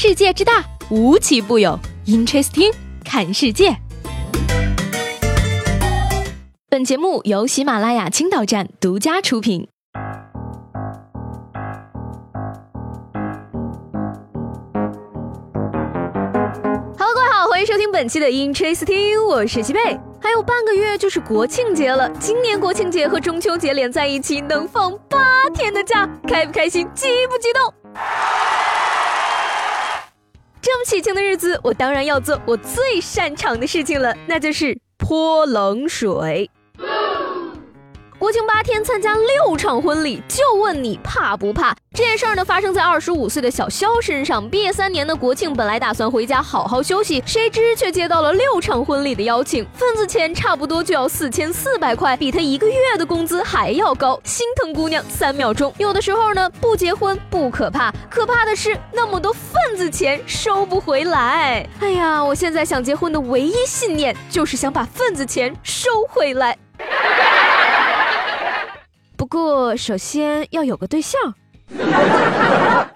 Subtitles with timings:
[0.00, 1.76] 世界之大，无奇不有。
[2.06, 2.72] Interesting，
[3.04, 3.76] 看世界。
[6.70, 9.68] 本节目由喜马拉雅青岛站独家出品。
[16.96, 19.98] Hello，各位好，欢迎收听本期的 Interesting，我是西贝。
[20.20, 25.18] 还有半个月就是国庆节了，今年国庆节和中秋节连在一起，能放八
[25.52, 27.74] 天的假，开不开心，激不激动？
[30.60, 36.50] 这么喜庆的日子，我当然要做我最擅长的事情了，那就是泼冷水。
[38.28, 41.74] 国庆八天参加六场婚礼，就问你怕不怕？
[41.94, 44.46] 这件事儿呢，发生在二十五岁的小肖身上。
[44.50, 54.20] 毕业三年的国庆，本来打算回家好好休息，谁知却接到了六场婚礼的邀请，份子钱差不多就要四千四百块，比他一个月的工资还要高。
[54.24, 55.72] 心疼姑娘三秒钟。
[55.78, 61.66] 有的时候呢，不结婚不可怕，可怕的是那么多份子钱收不回来。
[61.80, 66.58] 哎呀，我现在想结婚的唯一信念就是想把份子钱收回来。
[69.28, 71.20] 不过，首先要有个对象。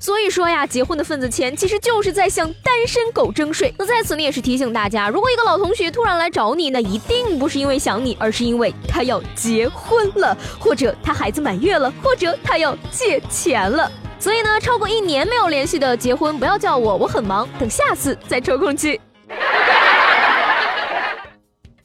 [0.00, 3.72] 所以说呀，结婚的份子钱其实就是在向单身狗征税。
[3.78, 13.88] 那在此呢，也是提醒大家，如果一个老同学突然来找你，那一定不是因为想你，而是因为他要结婚了，或者他孩子满月了，或者他要借钱了。
[14.18, 19.00] 所以呢，超过一年没有联系的结婚，不要叫我，我很忙，等下次再抽空去。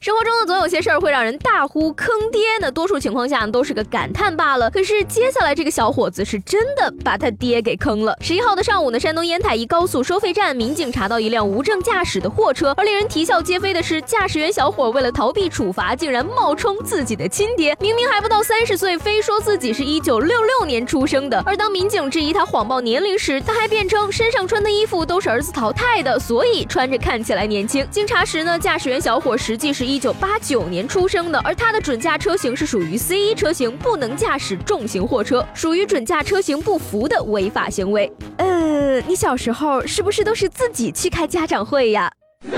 [0.04, 4.70] 生活中呢，总有些事儿会让人大呼坑爹，那多数情况下都是个感叹罢了。
[4.70, 8.14] 可是接下来这个小伙子是真的把他爹给坑了。
[8.20, 21.42] 十一号的上午呢，山东烟台一高速收费站，民警查到一辆无证驾驶的货车，而令人啼笑皆非的是，驾驶员小伙为了逃避处罚，竟然冒充自己的亲爹，明明还不到三十岁，非说自己是一九六六年出生的。
[21.46, 27.88] 而当民警质疑他谎报年龄时，他还辩称身上穿的衣服都是儿子淘汰的，所以穿着看起来年轻。
[27.90, 29.93] 经查实呢，驾驶员小伙实际是一。
[29.94, 38.12] 一九八九年出生的，而他的准驾车型是属于 C 一车型，不能驾驶重型货车，属于准驾车型不符的违法行为。
[38.38, 42.10] 呃，你小时候是不是都是自己去开家长会呀？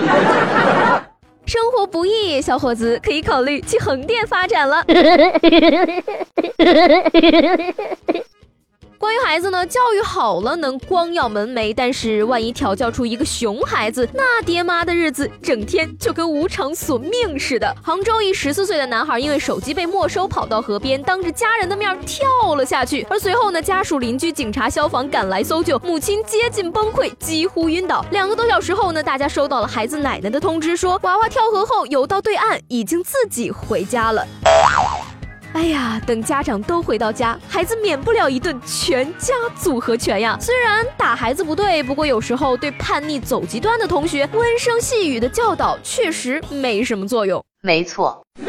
[1.44, 4.82] 生活不易，小伙子可以考虑去横店发展了。
[8.98, 17.74] 关于孩子呢，教育好了能光耀门楣，但是万一调教出一个熊孩子，那爹妈的日子整天就跟无偿索命似的。
[17.82, 23.06] 杭州一十四岁的男孩因为手机被没收，跑到河边，当着家人的面跳了下去。
[23.10, 28.04] 而随后呢，家属、邻居、警察、消防赶来搜救，母亲接近崩溃，几乎晕倒。
[28.10, 34.26] 两个多小时后呢，大家收到了孩子奶奶的通知，说娃娃跳河后游到对岸，已经自己回家了。
[35.56, 40.36] 哎呀，等家长都回到家，孩子免不了一顿全家组合拳呀。
[40.38, 47.42] 虽然打孩子不对，不过有时候对叛逆走极端的同学，温声细语的教导确实没什么作用。
[47.62, 48.22] 没错。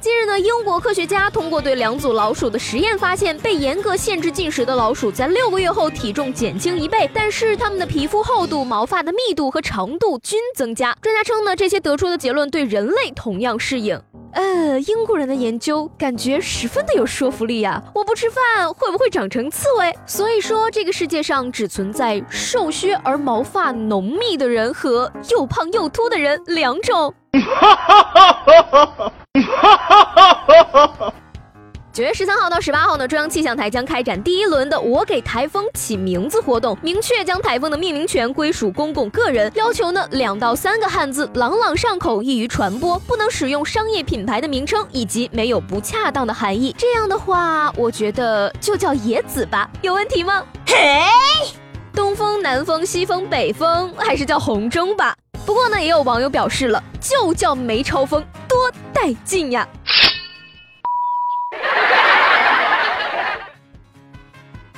[0.00, 10.96] 近日呢，英国科学家通过对两组老鼠的实验发现，被严格限制进食的老鼠在六个月后体重减轻一倍，但是它们的皮肤厚度、毛发的密度和长度均增加。
[11.02, 14.00] 专家称呢，这些得出的结论对人类同样适应。
[14.32, 17.82] 呃，英国人的研究感觉十分的有说服力呀！
[17.94, 19.94] 我不吃饭会不会长成刺猬？
[20.06, 27.14] 所以说，这个世界上只存在瘦削而毛发浓密的人和又胖又秃的人两种。
[31.92, 46.74] 九月十三号到十八号呢，中央气象台将开展第一轮的“我给台风起名字”活动，明确将台风的命名权归属公共个人，要求呢两到三个汉字，朗朗上口，易于传播，不能使用商业品牌的名称以及没有不恰当的含义。
[46.78, 50.42] 这样的话，我觉得就叫野子吧，有问题吗？
[50.66, 51.02] 嘿，
[51.94, 55.14] 东风、南风、西风、北风，还是叫红中吧。
[55.44, 59.68] 不过呢，也有网友表示了，就叫梅超风，多带劲呀。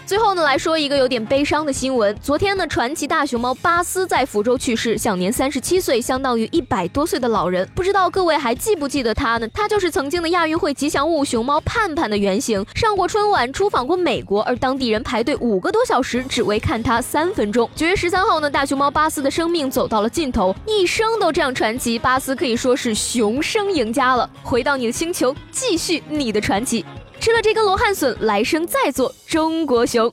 [0.06, 2.14] 最后呢，来说一个有点悲伤的新闻。
[2.20, 7.66] 昨天呢，传奇大熊猫巴斯在福州去世，享年三十七岁，相当于一百多岁的老人。
[7.74, 9.48] 不知道各位还记不记得他呢？
[9.54, 17.68] 他就是曾经的亚运会吉祥物熊猫盼盼的原型，上过春晚，出访过美国，而当地人排队五个多小时，只为看他三分钟。
[17.74, 24.28] 九月十三号呢，大熊猫巴斯的生命走到了尽头，一生都这样传奇，巴斯可以说是熊生赢家了。
[24.42, 26.84] 回到你的星球，继续你的传奇。
[27.24, 30.12] 吃了这根罗汉笋，来生再做中国熊。